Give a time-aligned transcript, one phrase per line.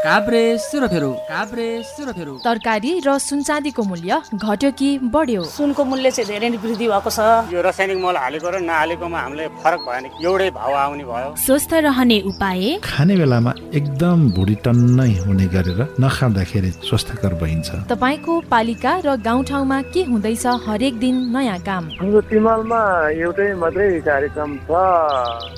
[0.00, 5.42] काभ्रे सेरोफेरो काभ्रे सेरोफेरो तरकारी र सुनचाँदीको मूल्य घट्यो कि बढ्यो?
[5.44, 7.20] सुनको मूल्य चाहिँ धेरै नै वृद्धि भएको छ।
[7.52, 12.18] यो रासायनिक मल हालेको र नहालेकोमा हामीले फरक भएन एउटै भाउ आउने भयो। स्वस्थ रहने
[12.32, 12.80] उपाय?
[12.80, 20.00] खाने बेलामा एकदम भुडी टन्नै हुने गरेर नखाँदाखेरि स्वस्थकर भइन्छ। तपाईँको पालिका र गाउँठाउँमा के
[20.08, 21.84] हुँदैछ हरेक दिन नयाँ काम?
[22.00, 22.80] हाम्रो तिमालमा
[23.20, 24.72] एउटै मात्रै कार्यक्रम छ।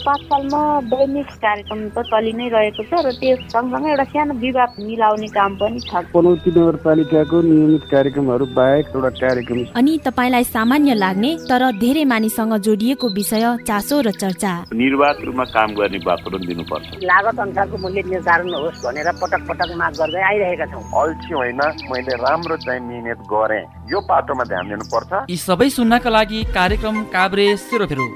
[0.02, 5.28] पाठशालमा दैनिक कार्यक्रम त चलि नै रहेको छ र त्यो सँगसँगै एउटा सानो विवाद मिलाउने
[5.28, 11.62] काम पनि छ। पनौती नगरपालिकाको नियमित कार्यक्रमहरू बाहेक एउटा कार्यक्रम अनि तपाईँलाई सामान्य लाग्ने तर
[11.78, 17.76] धेरै मानिससँग जोडिएको विषय चासो र चर्चा। निर्वाध रूपमा काम गर्ने वातावरण दिनुपर्छ। लागत अनुसारको
[17.78, 21.60] मूल्य निर्धारण होस् भनेर पटक पटक माग गर्दै आइरहेका छौँ। अल्छी होइन
[21.90, 27.46] मैले राम्रो चाहिँ मिहिनेत गरेँ। यो पाटोमा ध्यान दिनुपर्छ। यी सबै सुन्नका लागि कार्यक्रम काभ्रे
[27.56, 28.06] सेरोफेरो।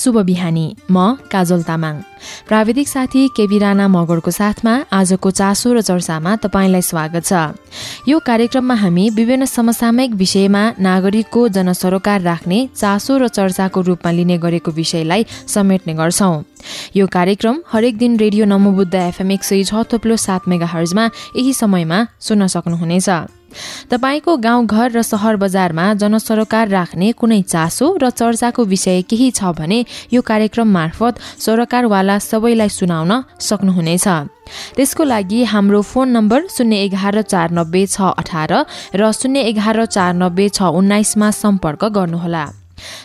[0.00, 0.96] शुभ बिहानी। म
[1.32, 1.94] काजल तामाङ।
[2.48, 7.32] प्राविधिक साथी केबी राणा मगरको साथमा आजको चासो र चर्चामा तपाईँलाई स्वागत छ।
[8.08, 14.70] यो कार्यक्रममा हामी विभिन्न समसामयिक विषयमा नागरिकको जनसरोकार राख्ने चासो र चर्चाको रूपमा लिने गरेको
[14.72, 16.34] विषयलाई समेट्ने गर्छौं।
[16.96, 21.04] यो कार्यक्रम हरेक दिन रेडियो नमोबुद्ध एफएम एक सय छ थोप्लो सात मेगा हर्जमा
[21.36, 23.39] यही समयमा सुन्न सक्नुहुनेछ।
[23.90, 29.84] तपाईँको गाउँघर र सहर बजारमा जनसरोकार राख्ने कुनै चासो र चर्चाको विषय केही छ भने
[30.12, 34.06] यो कार्यक्रम मार्फत सरोकारवाला सबैलाई सुनाउन सक्नुहुनेछ।
[34.76, 38.52] त्यसको लागि हाम्रो फोन नम्बर शून्य एघार चार नब्बे छ अठार
[38.94, 42.59] र शून्य एघार चार नब्बे छ उन्नाइसमा सम्पर्क गर्नुहोला।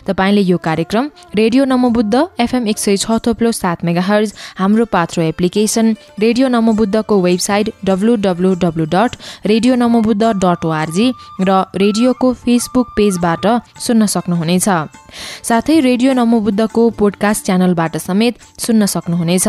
[0.06, 5.22] तपाईँले यो कार्यक्रम रेडियो नमोबुद्ध एफएम एक सय छ थोप्लो सात मेगा हर्ज हाम्रो पात्रो
[5.22, 9.16] application radio नमोबुद्धको website W W W dot
[9.46, 11.08] radio Namobuddha dot ORG
[11.40, 13.46] र रेडियोको फेसबुक पेजबाट
[13.86, 14.68] सुन्न सक्नुहुनेछ।
[15.48, 19.48] साथै रेडियो नमोबुद्धको पोडकास्ट च्यानलबाट समेत सुन्न सक्नुहुनेछ।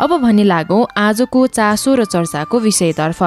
[0.00, 3.22] अब भने लागौँ आजको चासो र चर्चाको विषयतर्फ।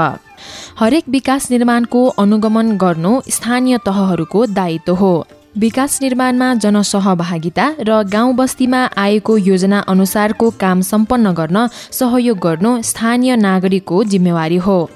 [0.80, 5.14] हरेक विकास निर्माणको अनुगमन गर्नु स्थानीय तहहरूको दायित्व हो।
[5.58, 13.36] विकास निर्माणमा जनसहभागिता र गाउँ बस्तीमा आएको योजना अनुसारको काम सम्पन्न गर्न सहयोग गर्नु स्थानीय
[13.36, 14.90] नागरिकको जिम्मेवारी हो।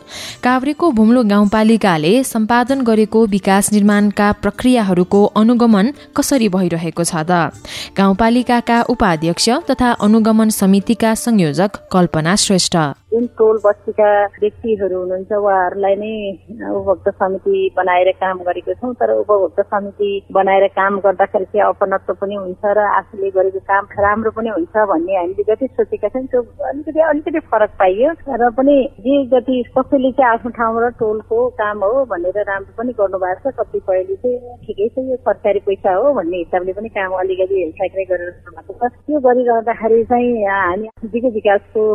[0.44, 7.52] काभ्रेको भुम्लो गाउँपालिकाले सम्पादन गरेको विकास निर्माणका प्रक्रियाहरूको अनुगमन कसरी भइरहेको छ त?
[7.97, 12.78] गाउँपालिकाका उपाध्यक्ष तथा अनुगमन समितिका संयोजक कल्पना श्रेष्ठ।
[13.13, 14.09] जुन टोल बस्तीका
[14.41, 16.13] व्यक्तिहरू हुनुहुन्छ उहाँहरूलाई नै
[16.69, 22.35] उपभोक्ता समिति बनाएर काम गरेको छौँ तर उपभोक्ता समिति बनाएर काम गर्दाखेरि चाहिँ अपनत्व पनि
[22.35, 27.00] हुन्छ र आफूले गरेको काम राम्रो पनि हुन्छ भन्ने हामीले जति सोचेका छौँ त्यो अलिकति
[27.09, 28.09] अलिकति फरक पाइयो।
[28.41, 33.52] र पनि जे जति कसैले चाहिँ आफ्नो ठाउँबाट टोलको काम हो भनेर राम्रो पनि गर्नुभएको
[33.52, 38.06] छ कतिपयले चाहिँ ठिकै छ यो सरकारी पैसा हो भन्ने हिसाबले पनि काम अलिकति हेरसाइक्रै
[38.09, 41.85] गरेर भएको छ। त्यो गरिरहँदाखेरि चाहिँ हामी दिगो विकासको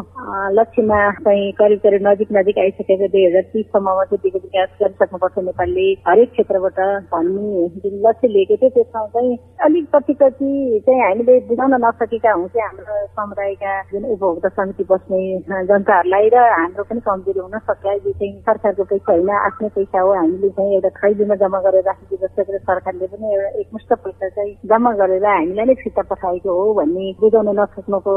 [0.61, 6.31] लक्ष्यमा चाहिँ करिब करिब नजिक नजिक आइसकेको दुई हजार तिससम्ममा दिगो विकास गरिसक्नुपर्छ नेपालले हरेक
[6.33, 6.81] क्षेत्रबाट
[7.13, 10.51] भन्ने जुन लक्ष्य लिएको थियो। त्यसमा चाहिँ अलिक कति कति
[10.87, 15.23] चाहिँ हामीले बुझाउन नसकेका हुँ हाम्रो समुदायका जुन उपभोक्ता समिति बस्ने
[15.71, 20.13] जनताहरूलाई र हाम्रो पनि कमजोरी हुन सक्छ यो चाहिँ सरकारको पैसा होइन आफ्नै पैसा हो।
[20.13, 24.55] हामीले चाहिँ एउटा खैलीमा जम्मा गरेर राखेको जस्तो गरेर सरकारले पनि एउटा एकमुष्ट पैसा चाहिँ
[24.73, 28.15] जम्मा गरेर हामीलाई नै फिर्ता पठाएको हो भन्ने बुझाउन नसक्नुको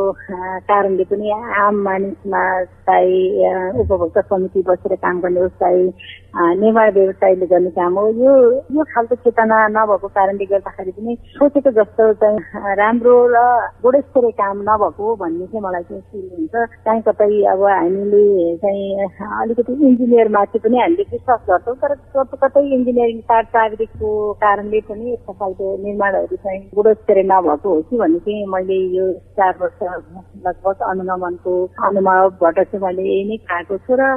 [0.69, 2.41] कारणले पनि आम मानिसमा
[2.87, 5.87] चाहे उपभोक्ता समिति बसेर काम गर्ने होस् चाहे
[6.33, 8.33] निर्माण व्यवसायले गर्ने काम हो। यो
[8.75, 13.37] यो खालको चेतना नभएको कारणले गर्दाखेरि पनि सोचेको जस्तो चाहिँ राम्रो र
[13.83, 16.55] गुणस्तरीय काम नभएको भन्ने चाहिँ मलाई चाहिँ फिल हुन्छ।
[16.85, 18.23] काहीँ कतै अब हामीले
[18.63, 19.07] चाहिँ
[19.41, 21.95] अलिकति इन्जिनियरमाथि पनि हामीले विश्वास गर्छौँ तर
[22.43, 24.09] कतै इन्जिनियरिङ पार्ट प्राविधिकको
[24.41, 29.53] कारणले पनि यस्तो खालको निर्माणहरू चाहिँ गुणस्तरीय नभएको हो कि भन्ने चाहिँ मैले यो चार
[29.61, 29.83] वर्ष
[30.47, 31.53] लगभग अनुगमनको
[31.85, 34.09] अनुभवबाट चाहिँ मैले यही नै पाएको छु र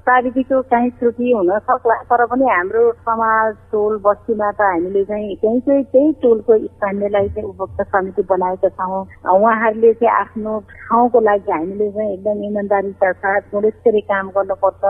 [0.00, 5.60] प्राविधिकको काहीँ एकचोटि हुन सक्ला तर पनि हाम्रो समाज टोल बस्तीमा त हामीले चाहिँ त्यही
[5.60, 9.02] चाहिँ त्यही टोलको स्थानीयलाई चाहिँ उपभोक्ता समिति बनाएका छौँ।
[9.34, 14.84] उहाँहरूले चाहिँ आफ्नो ठाउँको लागि हामीले चाहिँ एकदम इमान्दारीका साथ गुणस्तरीय काम गर्नुपर्छ।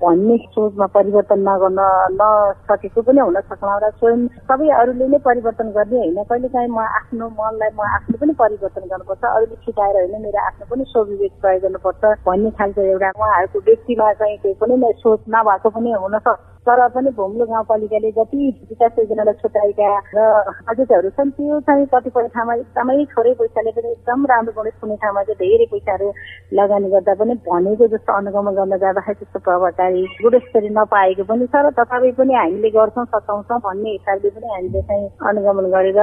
[0.00, 1.80] भन्ने सोचमा परिवर्तन नगर्न
[2.14, 7.28] नसकेको पनि हुन सक्ला र स्वयं सबै अरूले नै परिवर्तन गर्ने होइन। कहिलेकाहीँ म आफ्नो
[7.32, 12.12] मनलाई म आफ्नो पनि परिवर्तन गर्नुपर्छ। अरूले सिकाएर होइन मेरो आफ्नो पनि स्वविवेक प्रयोग गर्नुपर्छ
[12.26, 17.44] भन्ने खालको एउटा उहाँहरूको व्यक्तिमा चाहिँ केही पनि सोच नभएको पनि हुनसक्छ तर पनि भुम्लो
[17.46, 20.22] गाउँपालिकाले जति विकास योजनालाई छुट्याएका र
[20.68, 25.22] बजेटहरू छन् त्यो चाहिँ कतिपय ठाउँमा एकदमै थोरै पैसाले पनि एकदम राम्रो गणेश कुनै ठाउँमा
[25.24, 26.08] चाहिँ धेरै पैसाहरू
[26.52, 31.70] लगानी गर्दा पनि भनेको जस्तो अनुगमन गर्न जाँदाखेरि त्यस्तो प्रभावकारी गुणस्तरी नपाएको पनि छ र
[31.78, 36.00] तथापि पनि हामीले गर्छौँ सचाउँछौँ भन्ने हिसाबले पनि हामीले चाहिँ अनुगमन गरेर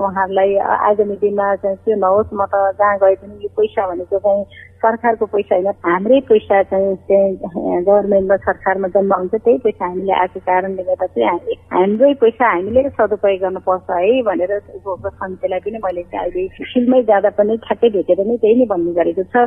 [0.00, 4.44] उहाँहरूलाई आगामी दिनमा चाहिँ त्यो नहोस् म त जहाँ गए पनि यो पैसा भनेको चाहिँ
[4.76, 7.36] सरकारको पैसा होइन हाम्रै पैसा चाहिँ
[7.82, 13.40] गभर्मेन्टमा सरकारमा जम्मा हुन्छ त्यही पैसा हामीले आएको कारणले गर्दा चाहिँ हाम्रै पैसा हामीले सदुपयोग
[13.40, 18.36] गर्नुपर्छ है भनेर उपभोक्ता समितिलाई पनि मैले चाहिँ अहिले फिल्डमै जाँदा पनि ठ्याक्कै भेटेर नै
[18.36, 19.46] त्यही नै भन्ने गरेको छ।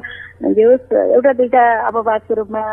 [0.60, 2.64] होस् एउटा दुइटा अपवादको रूपमा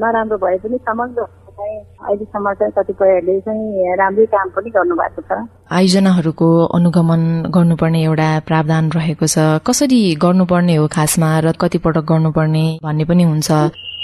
[0.00, 1.26] नराम्रो भए पनि समग्र
[1.58, 2.72] अहिलेसम्म चाहिँ
[3.46, 5.30] चाहिँ राम्रै काम पनि गर्नुभएको छ।
[5.70, 7.22] आयोजनाहरूको अनुगमन
[7.54, 13.50] गर्नुपर्ने एउटा प्रावधान रहेको छ। कसरी गर्नुपर्ने हो खासमा र कतिपटक गर्नुपर्ने भन्ने पनि हुन्छ।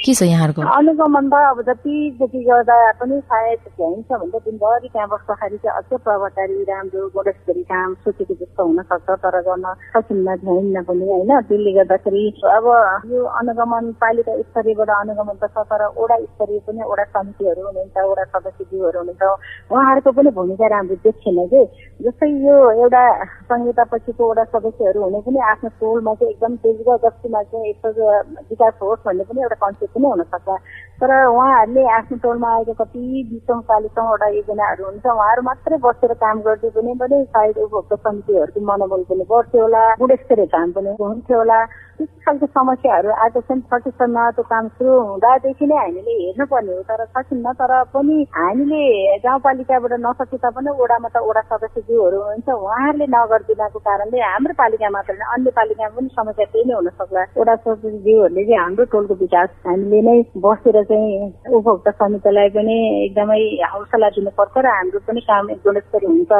[0.04, 0.62] के छ यहाँहरूको?
[0.62, 5.96] अनुगमन त अब जतिजति गर्दा पनि सायद भ्याइन्छ भने त दिनभरि त्यहाँ बस्दाखेरि चाहिँ अझै
[5.96, 9.66] प्रभावकारी राम्रो गुणस्तरी काम सोचेको जस्तो हुनसक्छ तर गर्न
[9.96, 11.32] सकिन्न भ्याइन्न पनि होइन?
[11.48, 12.66] त्यसले गर्दाखेरि अब
[13.12, 18.24] यो अनुगमन पालिका स्तरीयबाट अनुगमन त छ तर ओडा स्तरीय पनि ओडा समितिहरू हुनुहुन्छ ओडा
[18.34, 19.22] सदस्यज्यूहरू हुनुहुन्छ।
[19.72, 21.62] उहाँहरूको पनि भूमिका राम्रो देख्छेन कि?
[22.02, 23.02] जस्तै यो एउटा
[23.48, 27.90] संहितापछिको ओडा सदस्यहरू हुने पनि आफ्नो टोलमा चाहिँ एकदम तेज जतिमा चाहिँ यस्तो
[28.50, 30.48] विकास होस् भन्ने पनि एउटा कन्सेप्ट पनि हुनसक्छ।
[31.00, 36.70] तर उहाँहरूले आफ्नो टोलमा आएको कति बिसौँ चालिसौँवटा योजनाहरू हुन्छ। उहाँहरू मात्रै बसेर काम गर्दै
[36.76, 41.58] पनि पनि सायद उपभोक्ता समितिहरूको मनोबल पनि बढ्थ्यो होला गुणस्तरीय काम पनि हुन्थ्यो होला।
[41.94, 47.04] त्यस्तो खालको समस्याहरू आएको छन् सकेसम्म त्यो काम सुरु हुँदादेखि नै हामीले हेर्नुपर्ने हो। तर
[47.06, 48.82] सकिन्न तर पनि हामीले
[49.26, 55.26] गाउँपालिकाबाट नसके तापनि ओडामा त ओडा सदस्यज्यूहरू हुनुहुन्छ। उहाँहरूले नगरिदिनको कारणले हाम्रो पालिका मात्र नै
[55.34, 60.00] अन्य पालिकामा पनि समस्या त्यही नै हुन सक्ला। ओडा सदस्यज्यूहरूले चाहिँ हाम्रो टोलको विकास हामीले
[60.08, 63.40] नै बसेर चाहिँ उपभोक्ता समितिलाई पनि एकदमै
[63.72, 66.32] हौसला दिनुपर्छ र हाम्रो पनि काम गुणस्तरीय हुन्छ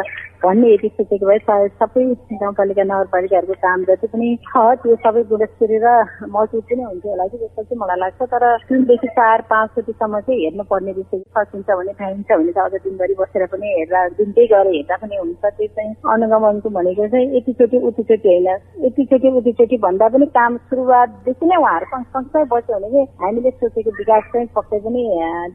[0.45, 2.05] भन्ने यति सोचेको भए सायद सबै
[2.43, 5.93] गाउँपालिका नगरपालिकाहरूको काम जति पनि छ त्यो सबै गुणस्तरीय र
[6.37, 10.93] मजबुत पनि हुन्थ्यो होला कि जस्तो चाहिँ मलाई लाग्छ। तर तिनदेखि चार पाँचचोटिसम्म चाहिँ हेर्नुपर्ने
[10.99, 15.17] विषय सकिन्छ भने थाहिन्छ भने त अझ दिनभरि बसेर पनि हेर्दा दिनकै गएर हेर्दा पनि
[15.17, 18.49] हुन्छ। त्यो चाहिँ अनुगमनको भनेको चाहिँ यतिचोटि उतिचोटि होइन।
[18.87, 24.23] यतिचोटि उतिचोटि भन्दा पनि काम सुरुवातदेखि नै उहाँहरू सँगसँगै बस्यो भने चाहिँ हामीले सोचेको विकास
[24.35, 25.03] चाहिँ पक्कै पनि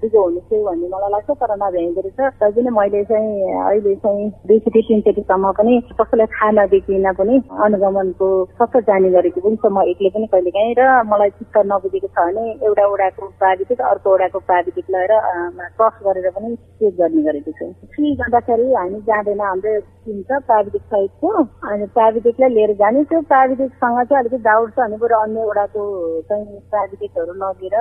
[0.02, 4.30] दिगो हुने थियो भन्ने मलाई लाग्छ तर नभ्याइँदो रहेछ तर पनि मैले चाहिँ अहिले चाहिँ
[4.48, 7.36] दुईचोटि तिनचोटिसम्म पनि कसैलाई थाहा नदेखिन पनि
[7.66, 8.30] अनुगमनको
[8.60, 12.18] सबै जाने गरेको पनि छ। म एक्लै पनि कहिले काहीँ र मलाई चित्त नबुझेको छ
[12.20, 15.14] भने एउटा वडाको प्राविधिक अर्को वडाको प्राविधिक लगाएर
[15.78, 20.84] क्रस गरेर पनि चेक गर्ने गरेको छु। के गर्दाखेरि हामी जाँदैन हाम्रो टिम छ प्राविधिक
[20.94, 21.30] सहितको
[21.70, 25.84] अनि प्राविधिकलाई लिएर जाने त्यो प्राविधिकसँग चाहिँ अलिकति डाउट छ भने बरु अन्य वडाको
[26.30, 27.76] चाहिँ प्राविधिकहरू लगेर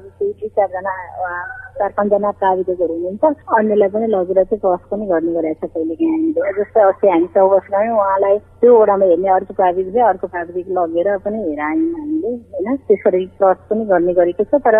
[0.00, 5.32] oo wis weydiisaa danaca चार पाँचजना प्राविधिकहरू हुनुहुन्छ अन्यलाई पनि लगेर चाहिँ क्रस पनि गर्ने
[5.32, 9.54] गरेको छ कहिले काहीँ हामीले जस्तै अस्ति हामी चौबस गयौँ उहाँलाई त्यो वडामा हेर्ने अर्को
[9.54, 12.76] प्राविधिकले अर्को प्राविधिक लगेर पनि हेरायौँ हामीले होइन?
[12.88, 14.76] त्यसरी क्रस पनि गर्ने गरेको छ। तर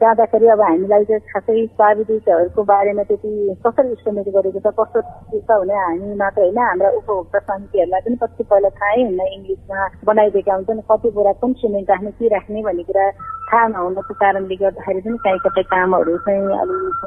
[0.00, 3.30] जाँदाखेरि अब हामीलाई चाहिँ खासै प्राविधिकहरूको बारेमा त्यति
[3.66, 8.44] कसरी इस्टिमेट गरेको छ कस्तो छ भने हामी मात्र होइन हाम्रा उपभोक्ता समितिहरूलाई पनि कति
[8.50, 13.10] पहिला थाहै हुन्न इङ्ग्लिसमा बनाइदिएका हुन्छन् कति बोरा कुन सिमेन्ट राख्ने के राख्ने भन्ने कुरा
[13.46, 17.00] थाहा नहुनको कारणले गर्दाखेरि पनि काहीँ कतै कामहरू अलिक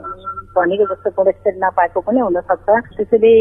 [0.55, 3.33] भनेको जस्तो गुणस्तर नपाएको पनि हुनसक्छ। त्यसैले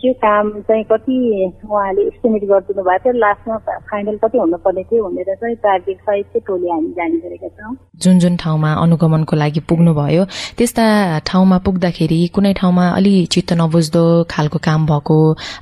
[0.00, 1.16] त्यो काम चाहिँ कति
[1.64, 3.56] उहाँले एस्टिमेट गरिदिनु भएको थियो लास्टमा
[3.90, 8.18] फाइनल कति हुनुपर्ने थियो भनेर चाहिँ प्राविधिक सहित चाहिँ टोली हामी जाने गरेका छौँ। जुन
[8.18, 10.24] जुन ठाउँमा अनुगमनको लागि पुग्नुभयो
[10.58, 10.84] त्यस्ता
[11.28, 15.16] ठाउँमा पुग्दाखेरि कुनै ठाउँमा अलि चित्त नबुझ्दो खालको काम भएको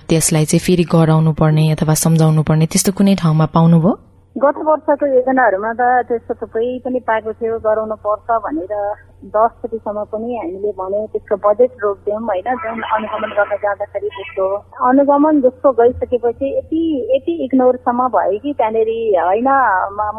[0.08, 3.94] त्यसलाई चाहिँ फेरि गराउनु पर्ने अथवा सम्झाउनु पर्ने त्यस्तो कुनै ठाउँमा पाउनुभयो?
[4.37, 8.73] गत वर्षको योजनाहरूमा त त्यस्तो थुप्रै पनि पाएको थियो गराउनु पर्छ भनेर
[9.35, 12.49] दसचोटिसम्म पनि हामीले भन्यौँ त्यसको बजेट रोकिदियौँ होइन?
[12.62, 14.47] जुन अनुगमन गर्न जाँदाखेरि त्यस्तो
[14.88, 16.83] अनुगमन जस्तो गइसकेपछि यति
[17.16, 18.90] यति इग्नोरसम्म भयो कि त्यहाँनिर
[19.26, 19.49] होइन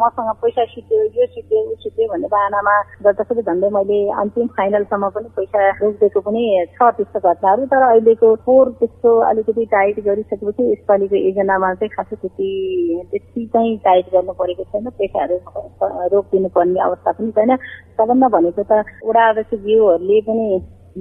[0.02, 2.74] मसँग पैसा सिद्धियो यो सिद्धियो ऊ सिद्धियो भन्ने बाहनामा
[3.06, 8.70] गर्दाखेरि झन्डै मैले अन्तिम फाइनलसम्म पनि पैसा रोकिदिएको पनि छ त्यस्तो घटनाहरू। तर अहिलेको फोहोर
[8.80, 12.50] त्यस्तो अलिकति टाइट गरिसकेपछि यसपालिको योजनामा चाहिँ खासै त्यति
[13.10, 15.36] त्यति चाहिँ टाइट गर्नु परेको छैन। पैसाहरू
[16.14, 17.56] रोकिदिनु पर्ने अवस्था पनि छैन।
[17.98, 18.72] सबभन्दा भनेको त
[19.04, 20.48] वडा अध्यक्षज्यूहरूले पनि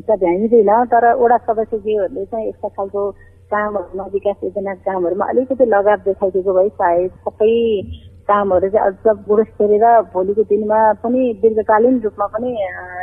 [0.08, 3.10] त भ्याइँदैन तर वडा सदस्यज्यूहरूले चाहिँ यस्ता खालको
[3.52, 7.56] कामहरूमा विकास योजनाको कामहरूमा अलिकति लगाव देखाइदिएको भए सायद सबै
[8.30, 12.52] कामहरू चाहिँ अझ गुणस्तरीय र भोलिको दिनमा पनि दीर्घकालीन रूपमा पनि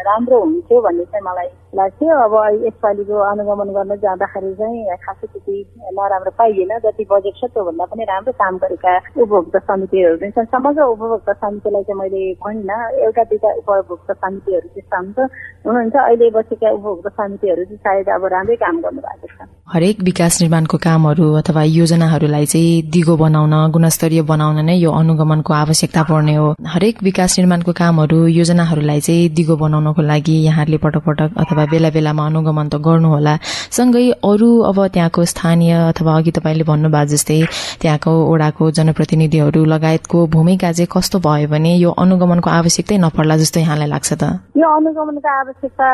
[0.04, 2.34] राम्रो हुन्थ्यो भन्ने चाहिँ मलाई लाग्थ्यो। अब
[2.66, 5.56] यसपालिको अनुगमन गर्न जाँदाखेरि चाहिँ खासै त्यति
[5.96, 10.82] नराम्रो पाइएन। जति बजेट छ त्योभन्दा पनि राम्रो काम गरेका उपभोक्ता समितिहरू पनि छन्। समग्र
[10.94, 15.18] उपभोक्ता समितिलाई चाहिँ मैले भनिनँ। एउटा दुईवटा उपभोक्ता समितिहरू त्यस्ता हुन्छ।
[15.66, 20.40] हुनुहुन्छ। अहिले बसेका उपभोक्ता समितिहरू चाहिँ सायद अब राम्रै काम गर्नु भएको छ। हरेक विकास
[20.42, 26.48] निर्माणको कामहरू अथवा योजनाहरूलाई चाहिँ दिगो बनाउन गुणस्तरीय बनाउन नै यो अनुगमनको आवश्यकता पर्ने हो।
[26.74, 32.26] हरेक विकास निर्माणको कामहरू योजनाहरूलाई चाहिँ दिगो बनाउनको लागि यहाँहरूले पटक पटक अथवा बेला बेलामा
[32.26, 33.34] अनुगमन त गर्नुहोला
[33.70, 37.38] सँगै अरू अब त्यहाँको स्थानीय अथवा अघि तपाईँले भन्नुभएको जस्तै
[37.80, 43.88] त्यहाँको ओडाको जनप्रतिनिधिहरू लगायतको भूमिका चाहिँ कस्तो भयो भने यो अनुगमनको आवश्यकतै नपर्ला जस्तो यहाँलाई
[43.88, 44.22] लाग्छ त?
[44.56, 45.88] यो अनुगमनको आवश्यकता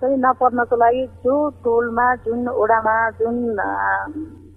[0.00, 3.36] चाहिँ नपर्नको लागि जो टोलमा जुन ओडामा जुन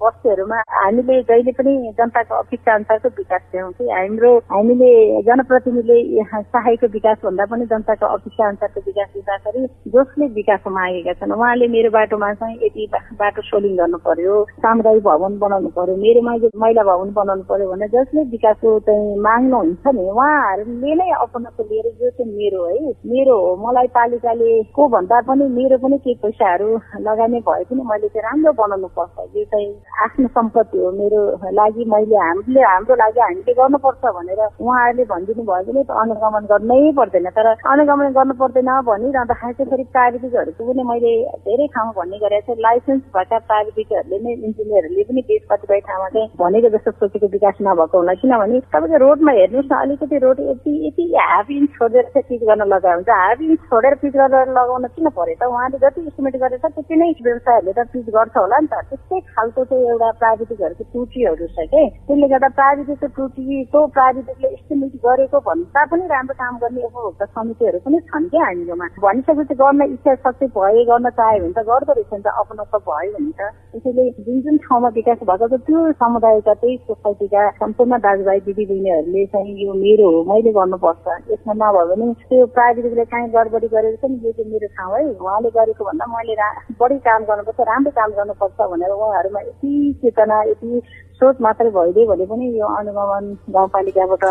[0.01, 4.91] बस्तीहरूमा हामीले जहिले पनि जनताको अपेक्षा अनुसारको विकास ल्याउँ कि हाम्रो हामीले
[5.23, 11.67] जनप्रतिनिधिले चाहेको विकास भन्दा पनि जनताको अपेक्षा अनुसारको विकास दिँदाखेरि जसले विकास मागेका छन् उहाँले
[11.67, 12.87] मेरो बाटोमा चाहिँ यति
[13.19, 18.23] बाटो सोलिङ गर्नु पर्यो सामुदायिक भवन बनाउनु पर्यो मेरोमा महिला भवन बनाउनु पर्यो भने जसले
[18.29, 23.91] विकासको चाहिँ माग्नुहुन्छ नि उहाँहरूले नै अपनाको लिएर यो चाहिँ मेरो है मेरो हो मलाई
[23.93, 26.71] पालिकाले को भन्दा पनि मेरो पनि केही पैसाहरू
[27.03, 29.69] लगाउने भए पनि मैले चाहिँ राम्रो बनाउनु पर्छ यो चाहिँ
[30.03, 31.21] आफ्नो सम्पत्ति हो मेरो
[31.59, 37.29] लागि मैले हामीले हाम्रो लागि हामीले गर्नुपर्छ भनेर उहाँहरूले भनिदिनु भयो भने अनुगमन गर्नै पर्दैन।
[37.37, 41.13] तर अनुगमन गर्नु पर्दैन भनिरहँदाखेरि चाहिँ फेरि प्राविधिकहरूको पनि मैले
[41.47, 46.29] धेरै ठाउँमा भन्ने गरेको छु। लाइसेन्स भएका प्राविधिकहरूले नै इन्जिनियरहरूले पनि देश कतिपय ठाउँमा चाहिँ
[46.39, 51.05] भनेको जस्तो सोचेको विकास नभएको होला किनभने तपाईँको रोडमा हेर्नुहोस् न अलिकति रोड यति यति
[51.17, 55.09] हाफ इन्च छोडेर चाहिँ पिच गर्न लगाएको हुन्छ हाफ इन्च छोडेर पिच गरेर लगाउन किन
[55.19, 58.83] पऱ्यो त उहाँले जति इस्टिमेट गरेछ त्यति नै व्यवसायहरूले त पिच गर्छ होला नि त।
[58.89, 61.83] त्यस्तै खालको चाहिँ एउटा प्राविधिकहरूको त्रुटिहरू छ कि?
[62.07, 67.99] त्यसले गर्दा प्राविधिकको त्रुटिको प्राविधिकले एस्टिमेट गरेको भन्दा पनि राम्रो काम गर्ने उपभोक्ता समितिहरू पनि
[68.09, 72.21] छन् क्या हामीकोमा भनिसकेपछि गर्न इच्छा शक्ति भए गर्न चाह्यो भने त गर्दो रहेछ नि
[72.25, 76.77] त अपनत्व भयो भने त। त्यसैले जुन जुन ठाउँमा विकास भएको छ त्यो समुदायका त्यही
[76.89, 83.05] सोसाइटीका सम्पूर्ण दाजुभाइ दिदीबहिनीहरूले चाहिँ यो मेरो हो मैले गर्नुपर्छ। यसमा नभयो भने त्यो प्राविधिकले
[83.13, 86.35] काहीँ गडबडी छ नि यो चाहिँ मेरो ठाउँ है। उहाँले गरेको भन्दा मैले
[86.79, 89.68] बढी काम गर्नुपर्छ राम्रो काम गर्नुपर्छ भनेर उहाँहरूमा यति
[90.01, 90.81] चेतना यति
[91.19, 94.25] सोच मात्रै भइदियो भने पनि यो अनुगमन गाउँपालिकाबाट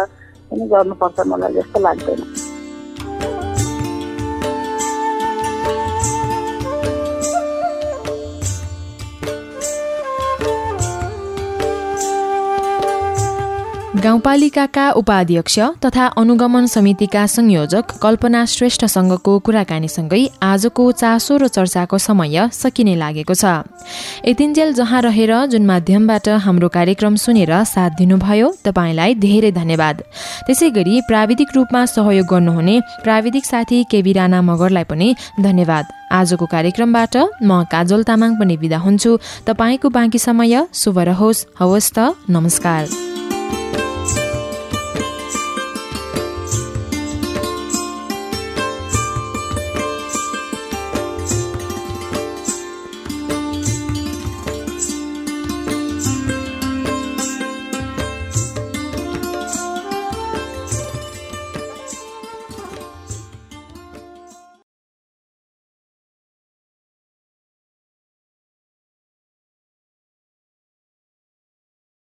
[0.50, 2.47] पनि गर्नुपर्छ मलाई जस्तो लाग्दैन।
[13.98, 22.94] गाउँपालिकाका उपाध्यक्ष तथा अनुगमन समितिका संयोजक कल्पना श्रेष्ठसँगको कुराकानीसँगै आजको चासो र चर्चाको समय सकिने
[22.94, 23.66] लागेको छ।
[24.22, 29.96] यतिन्जेल जहाँ रहेर जुन माध्यमबाट हाम्रो कार्यक्रम सुनेर साथ दिनुभयो तपाईँलाई धेरै धन्यवाद।
[30.46, 35.08] त्यसै गरी प्राविधिक रूपमा सहयोग गर्नुहुने प्राविधिक साथी केबी राणा मगरलाई पनि
[35.42, 41.92] धन्यवाद। आजको कार्यक्रमबाट म काजल तामाङ पनि विदा हुन्छु। तपाईँको बाँकी समय शुभ रहोस्। हवस्
[41.98, 43.17] त नमस्कार।